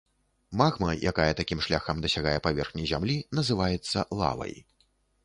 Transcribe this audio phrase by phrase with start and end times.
[0.59, 4.57] Магма, якая такім шляхам дасягае паверхні зямлі, называецца лавай.